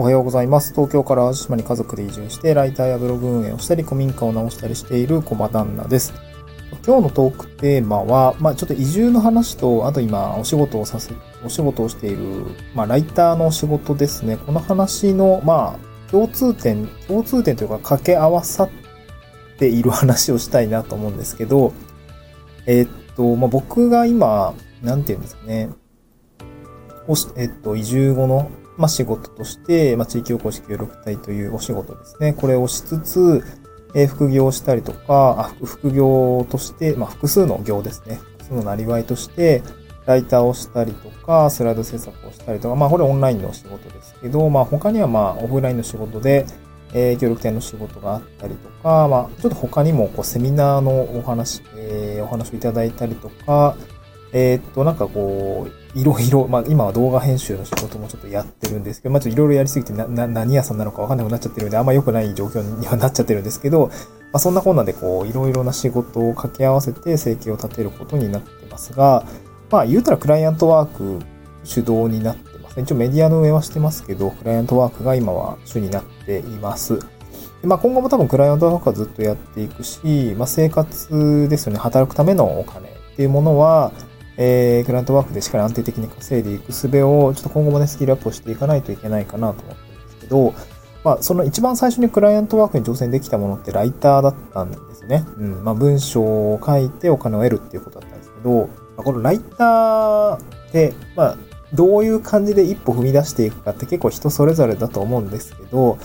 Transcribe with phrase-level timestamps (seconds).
[0.00, 0.72] おはようございます。
[0.72, 6.14] 東京から淡路島に家族で移住して、ライターやブログ運営をしたり、古民家を直したりしている小場旦那です。
[6.86, 11.12] 今日のトークテーマは、まあちょっと移住の話と、あと今お仕事をさせ、
[11.44, 14.38] お仕事をしている、まあライターの仕事ですね。
[14.38, 18.70] この話の、まあ共通点、共通点というか掛け合わさっ
[19.58, 21.74] ている話をしたいなと思うんですけど、
[22.64, 25.68] えーっと、まあ僕が今、なんていうんですかね。
[27.36, 32.32] えっと、移住後の、まあ、仕事として、まあ、地域おこし協力隊というお仕事ですね。
[32.32, 33.44] これをしつつ、
[33.94, 38.20] えー副業をしたりとか、あ副業として、まあ、複数の業ですね。
[38.38, 39.62] 複数のなりわいとして、
[40.06, 46.46] ライターをしたりとか、スライド制作をしたりとか、まあ、これオンラインの仕事ですけど、まあ、他にはまあ、オフラインの仕事で、
[46.94, 53.76] えー協力隊の仕事があったりとか、まあ、ちょっと他にも、こう、セミナーのお話、えーお話をいただいたりとか、
[54.32, 63.92] えーっと、なんかこう、いろいろ、まあ今は動画編集の仕事もちょっとやってるんですけど、まあちょっといろいろやりすぎてな、な、何屋さんなのかわかんなくなっちゃってるんで、あんま良くない状況にはなっちゃってるんですけど、ま
[64.34, 69.24] あそんなこんなでこう、いろいろな仕事を掛け合わせて生計を立てることになってますが、
[69.70, 71.24] まあ言うたらクライアントワーク
[71.64, 72.84] 主導になってますね。
[72.84, 77.00] 一応メディアの上はしてますけど、クライアントワークが今は主になっています。
[77.64, 83.92] まあ今後も多分クライアントワークはずっとやっていくし、まあ生活ですよね、働くためのお金っていうものは、
[84.42, 86.88] えー、クライアントワークでしっかり安定的に稼いでいく術を、
[87.34, 90.54] ちょっと今後もね、スキルアップをしていかないといけないかなと思ってるんですけど、
[91.04, 95.26] まあ、その一番最初にクライアントワークに挑戦できたものってライターだったんですね。
[95.36, 95.62] うん。
[95.62, 98.66] まあ、文章を書いてお金を得るっていうことだったんですけど、ま
[98.98, 100.40] あ、このライターっ
[100.72, 101.36] て、まあ、
[101.74, 105.98] どういう感じで一歩踏み出していくかって結構人それぞれだと思うんですけど、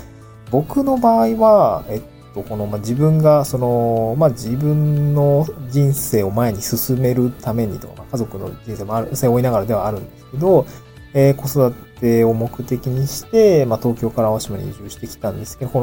[0.51, 2.01] 僕の場合は、えっ
[2.35, 10.65] と、この、まあ、自分が、その、まあ、自分の人生を前に進めるためにとか、まあ家族の人生もある、背負いながらではあるんですけど、
[11.13, 15.79] えー子育てを目的にして、まあ、東京から淡島に移住してきたんですけど、こ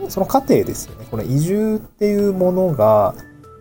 [0.00, 1.06] の、その過程ですよね。
[1.10, 3.14] この移住っていうものが、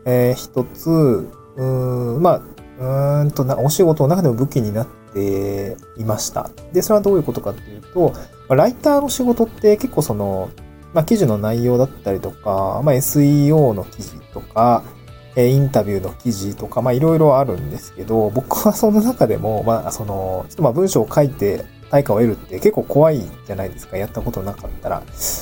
[0.06, 1.28] えー一つ、
[1.58, 2.42] うん、ま
[2.80, 6.50] あ、うんとな、お仕事の中でも武器になっていました。
[6.74, 8.12] で、それはどういうことかっていうと、
[8.48, 10.50] まあライターの仕事って結構その、
[10.96, 14.82] まあ、記事の内容だったりとか、まあ、SEO の記事とか、
[15.36, 23.98] えインタビューの記事とか、まあ、いろいろあるんですけど、僕はその中でも、まあ、その、ちょっとまあ、文章を書いて対価を得るって結構怖いじゃないですか。
[23.98, 25.02] やったことなかったら。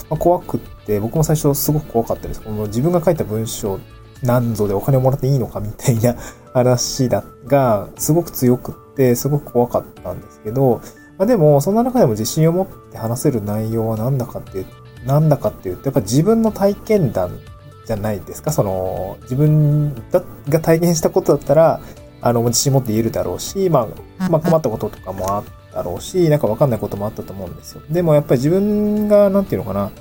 [0.09, 2.41] まあ、怖くって、僕も最初すごく怖かったです。
[2.41, 3.79] この自分が書いた文章
[4.23, 6.15] 何ぞでお金をもらっていいのかみたいな
[6.53, 10.81] 話だが、すごく強くって、すごく怖かったんですけど、
[11.19, 14.65] まあ、でも、そんな中でも自信を持って話せる内容は何だかっていう、
[15.05, 17.39] なんだかっていうと、やっぱ自分の体験談
[17.85, 18.51] じゃないですか？
[18.51, 21.81] その、自分だが体験したことだったら、
[22.21, 23.87] あの、自信持って言えるだろうし、ま
[24.19, 25.43] あ、まあ困ったこととかもあっ
[25.73, 27.81] たろうし、なんかわかんないこともあったと思うんですよ。
[27.89, 29.91] でもやっぱり自分が、なんていうのかな、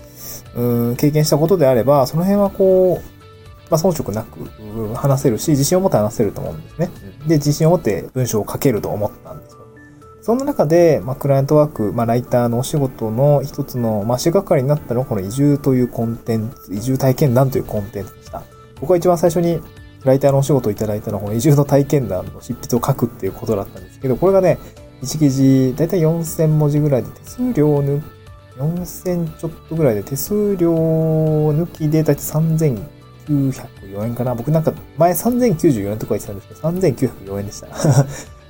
[0.54, 3.12] うん、経験したことであれば、その辺はこう、
[3.70, 4.38] まあ、遜色なく
[4.76, 6.90] うん話せるし、自信を持って話せると思うんですね。
[7.26, 9.51] で、自信を持って文章を書けると思ったんですよ。
[10.22, 18.42] そんな中で、まあ、クライアントワーク、まあ、ライターのお仕事の一つの、まあ、足がかりになったのは、この移住というコンテンツ、移住体験談というコンテンツでした。
[18.80, 19.60] 僕は一番最初に、
[20.04, 24.58] ライターのお仕事をいただいたのは、この移住の体験談の執筆を書くっていうことだったんですけど、これがね、
[25.02, 28.00] 一記事、だいたい4000文字ぐらいで手数料抜
[28.58, 34.34] 4000ちょっとぐらいで手数料抜きでだいたい3904円かな。
[34.34, 37.68] 僕なんか前3094円とか言ってたんですけど、3904円でした。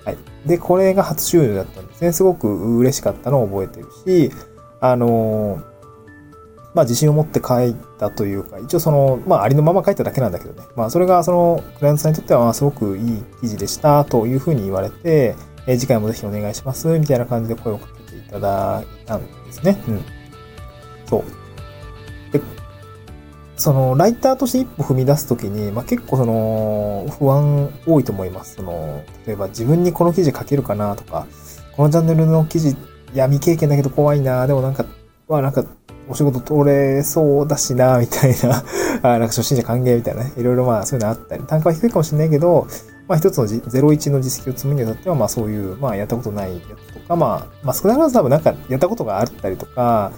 [0.04, 0.18] はい。
[0.46, 2.12] で、これが初収入だったんですね。
[2.12, 2.48] すごく
[2.78, 4.32] 嬉しかったのを覚えてるし、
[4.80, 5.72] あのー
[6.74, 10.66] まあ自信を持って書いたというか、一応その、まあありのまま書いただけなんだけどね。
[10.74, 15.36] まあそれがそのクライアントさんにとってはすごくいい記事でしたというふうに言われて、
[15.66, 19.82] えー次回もぜひお願いしますみたいな感じで声をかけていただいたんですね。
[19.86, 20.04] うん。
[21.06, 21.24] そう。
[23.62, 28.56] その、ライターとして一歩踏み出すときに、まあ、結構その、不安多いと思います。
[28.56, 31.26] その、例えば自分にこの記事書けるかなとか、
[31.76, 32.76] このチャンネルの記事、い
[33.14, 34.84] や、未経験だけど怖いな、でもなんか、
[35.28, 35.64] まあなんか、
[36.08, 38.64] お仕事通れそうだしな、みたいな、
[39.02, 42.66] あなんか初心者歓迎みたいなね、いろいろまあそういうのあったり、単価は低いかもしれないけど、
[43.06, 50.10] まあ一つのじ01の実績を積むにあたっては、まあそういう、まあやったことないやつとか、まあ、まあ少なからず多分なんかやったことがあったりとか、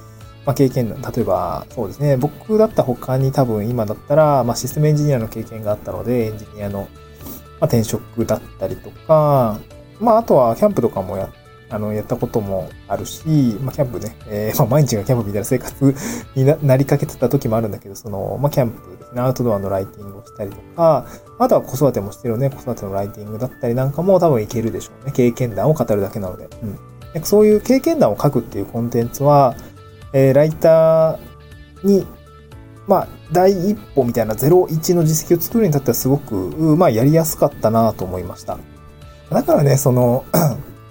[0.46, 9.58] まあ経験、例えばそうですね、僕だったら他に多分今だったら、まあシステムエンジニアの経験があったので、エンジニアの、まあ、転職だったりとか、
[10.00, 11.31] まああとはキャンプとかもや
[11.70, 13.26] あの、やったこともあるし、
[13.61, 15.94] まあ、キャンプね、えー まあ、毎日がキャンプみたいな生活
[16.37, 21.06] になりかけてた時もあるんだけど、その、まあ、キャンプですね、アウトドアのライティングをしたりとか、
[21.38, 25.12] あとは子育てもしてるね、子育てのライティングだったりなんかも多分いけるでしょうね。
[25.12, 26.49] 経験談を語るだけなので。
[26.62, 27.23] うん。
[27.23, 29.55] そういう経験談を書くっていうコンテンツは、
[30.14, 32.06] えー、ライターに、
[32.87, 36.34] まあ、第一歩みたいな01の実績を作るに至ってはすごく、
[36.76, 38.58] まあ、やりやすかったなと思いました。
[39.31, 40.25] だからね、その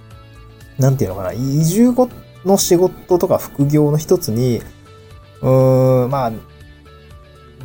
[0.78, 2.10] なんていうのかな、移住後
[2.44, 4.62] の仕事とか副業の一つに、
[5.42, 6.32] うーん、まあ、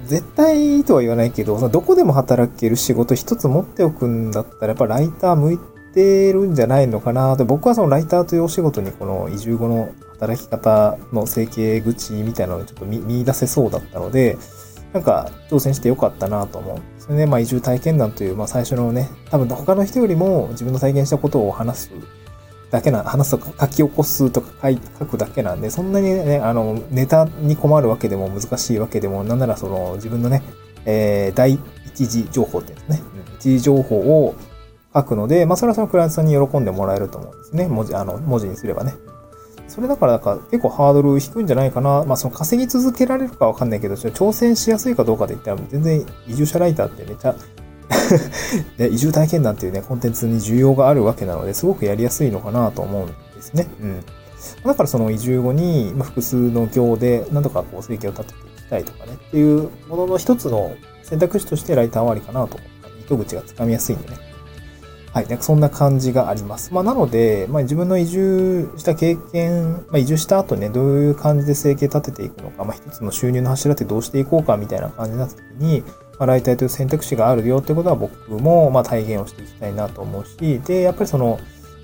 [0.06, 5.58] 絶対とは言わないけど、どこでも働ける仕事一つ持っておくんだったら、やっぱライター向い
[5.92, 14.36] てるんじゃないのかなと、僕はそのライターというお仕事にこの移住後の働き方の整形口みたいなのをちょっと見出せそうだったので、
[14.92, 17.26] なんか挑戦してよかったなと思うんでね。
[17.26, 21.90] まあ移住体験談という、まあ最初のね、多分他の人よりも自分の体験したことを話す
[22.70, 30.42] だけな、話すとか書き起こすとか書くだけなんで、そんなにね、あの、ネタに困るわけでも難しいわけでも、なんならその自分のね、
[30.84, 33.02] えー、第一次情報ってやつね、
[33.38, 34.34] 一次情報を
[34.94, 37.68] 書くので、まあそれはそのクライアントさんに喜んでもらえると思うんですね。
[37.68, 38.94] 文字、あの、文字にすればね。
[39.68, 42.04] それだから、だか結構ハードル低いんじゃないかな。
[42.04, 47.34] まあその稼ぎ続けられるかわかんないけど、挑戦しやすいかどうかで言ったら、全然移住者ライターってめちゃ
[48.76, 53.12] で 移住体験談っていうね、コンテンツに需要があるわけなので、すごくやりやすいのかなと思うんで
[53.42, 53.66] すね。
[53.80, 54.04] うん。
[54.64, 60.72] だからその移住後に、ま複数の行で、なんとかこう、生計を立てていきたいとかね、っていうものの一つの
[61.02, 62.88] 選択肢としてライター終わりかなと思った。
[63.00, 64.27] 糸口がつかみやすいんでね。
[65.18, 65.26] はい。
[65.26, 66.72] なんかそんな感じがあります。
[66.72, 75.88] まあ、なので、まあ、自分の移住した経験、まあ、移住した後ね、どういう感じで生計立てていくのか、まあ、一つの収入の柱ってどうしていこうかみたいな感じになった時に、ま
[76.20, 81.40] あ、ライターという選択肢があるよってことは僕も、まあ、体現をしていきたいなと思うし、で、やっぱりその、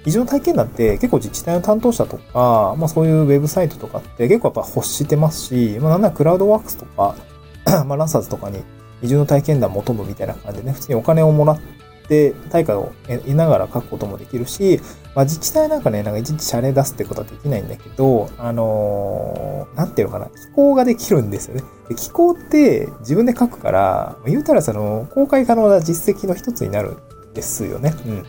[0.07, 7.17] 移住の体験談って結構自治体の担当者とか、まあそういうウェブサイトとかって結構やっぱ欲してますし、まあなんならクラウドワークスとか、
[7.87, 8.63] まあランサーズとかに
[9.03, 11.61] 移住の体験談求むみたいな感じでね、普通にお金をもらっ
[12.09, 14.81] で、対価を得ながら書くこともできるし、
[15.15, 21.63] まあ、自治体なんかね、なんか一日謝礼出すってことはできないんだけど、あのー、なんていうのかな、寄稿ができるんですよね。
[21.89, 27.95] で寄稿って自分で書くから、言うたらその、公開可能な実績の一つになるんですよね。
[28.07, 28.25] うん。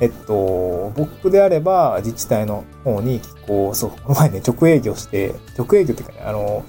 [0.00, 6.64] えっと、僕であれば自治体の方に寄稿、そう、この前ね、直営業して、直営業っていうかね、あの、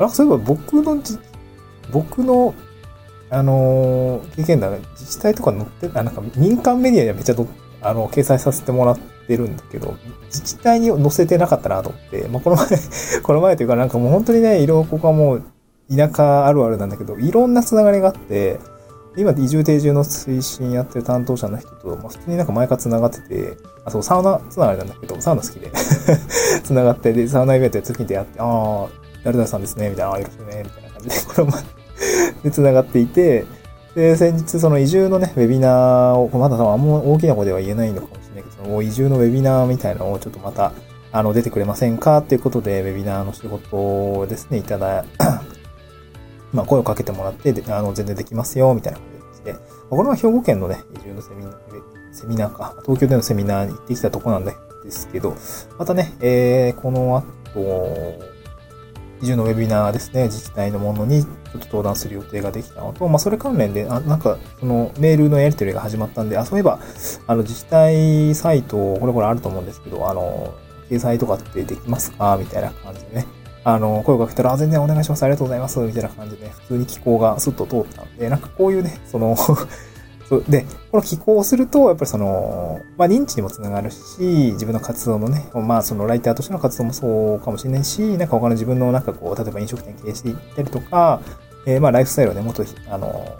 [0.00, 1.00] なんかそういえば僕の
[1.92, 2.54] 僕の
[3.32, 7.34] あのー、経験談、自治体とか載ってあ、なんか民間メディアにはめっちゃ
[7.80, 9.96] あの、掲載させてもらってるんだけど、
[10.26, 12.66] 自治体に載せてなかったなと思って、まあ、この前
[13.22, 15.44] この前というかなんかもう本当にね、いろいろここはもう
[15.90, 18.60] 田舎あるあるなんだけど、いろんなつながりがあって、
[19.16, 25.70] 今、移住定住の推進やってる担当者の人と、まあ、普通になんか前から繋がってて、あ、そう、サウナつながりなんだけど、サウナ好きで
[26.64, 28.88] 繋がって、で、サウナイベントで次に出会って、ああ、
[29.24, 31.62] 誰々さんですね、みたいな、ああ、よろしくね、みたいな感じで、これ前、
[32.42, 33.44] で、繋がっていて、
[33.94, 40.72] で、先日その移住のね、ウェビナーを、まだ多分あんま大きな声では言えないのかもしれないけど、その移住のウェビナーみたいなのをちょっとまた、
[41.12, 45.04] あの、出てくれませんかっていうことで、ウェビナーの仕事をですね、いただ、
[46.52, 49.54] まあ、声をかけてもらって、あの、全然できますよ、みたいな感じで。
[49.90, 51.54] これは兵庫県のね、移住のセミナー、
[52.12, 54.52] セミナーか、東京でのセミナーに行ってきたとこなんで
[54.90, 55.34] すけど、
[55.78, 57.22] またね、えー、この
[57.54, 58.31] 後、
[59.22, 66.80] 移住のウェビナーですね、自治体のものにちょっと登壇する予定ができたのと、まあ、それ関連で、あなんか、そのメールのやり取りが始まったんで、あ、そういえば、
[67.26, 70.52] あの、自治体サイト、これこれあると思うんですけど、あの、
[70.90, 72.36] 掲載とかってできますか？
[72.38, 73.26] みたいな感じでね。
[73.64, 75.22] あの、声をかけたら、あ、全然お願いします。
[75.22, 75.78] ありがとうございます。
[75.78, 79.36] みたいな感じで、ね、普通に気候がスッと通ったんで、なんかこういうね、その
[80.48, 84.20] で、この寄稿をすると、やっぱりその、まあ認知にもつながるし、
[84.52, 91.20] 自分の活動のね、まあそのライターとしての活動もそうかもしれないし、なんか他の自分のなんかこう、例えば飲食店経営していったりとか、
[91.66, 93.36] えー、まあライフスタイルをね、もっと、あの、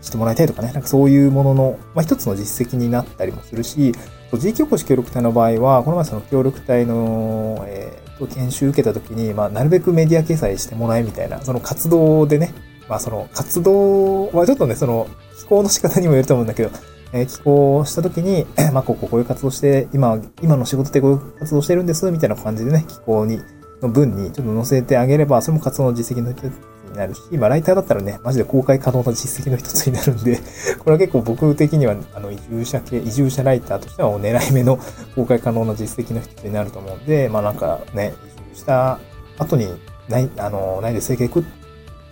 [0.00, 3.94] してもらいたいとかね、なんかそういうものの、まあ一つの実績になったりもするし、
[4.38, 12.52] 地域おこし協力隊の場合は、この前その協力隊の、えー、と研修受けた時に、まあなるべくメディア掲載してもらえみたいな、その活動でね、
[12.88, 15.06] まあその活動はちょっとね、その
[15.42, 16.70] 寄稿の仕方にもよると思うんだけど、
[17.12, 23.40] えー、寄稿した時に、 まあこうここういう活動して、今、今の仕事でこういう活動してるんです、みたいな感じでね、寄稿に、
[23.82, 30.38] の文にちょっと載せてあげれば、それも活動の実績の一つになるし、まあライターだったらね、マジで公開可能な実績の一つになるんで、
[30.78, 34.78] これは結構僕的には、あの、移住者系、移住者ライターとしてはお狙い目の
[35.16, 38.14] 公開可能な実績の一つになると思うんで、まあなんかね、
[38.52, 39.00] 移住した
[39.38, 39.66] 後に、
[40.08, 41.61] ない、あの、ないで生計食って、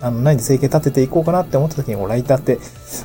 [0.00, 2.58] あの、何で生計立てていこうかなって思った時に、ライターって、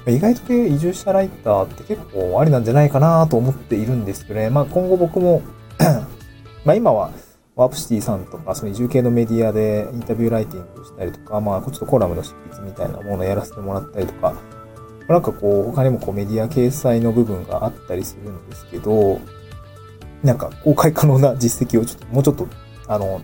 [0.10, 4.50] 意外と移住したライターって結構ありなんじゃないかなと思っているんですけどね。
[4.50, 5.42] まあ今後僕も
[6.64, 7.12] まあ今は、
[7.56, 14.34] ワープシティさんとか、その移住系のメディアでインタビューライティングしたりとか、まあちょっとコラムの執筆みたいなものをやらせてもらったりとか、
[15.08, 19.20] なんかこう、他にもこうメディア掲載の部分があったりするんですけど、
[20.24, 22.48] なんか公開可能な実績をちょっと、もうちょっと、
[22.88, 23.22] あの、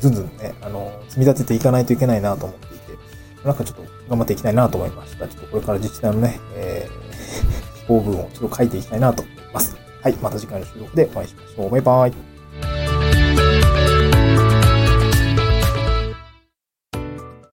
[0.00, 2.75] ずんずんね、あの、積み立てていかないといけないなと思って、
[3.46, 5.28] なんかちょっと頑張っていきたいなと思いました。
[5.28, 9.76] ちょっとこれから自治体のね、えー、 飛行文をちょっと書いていきたいなと思います。
[10.02, 11.70] はい、また次回の収録でお会いしましょう。
[11.70, 12.35] バイバイ。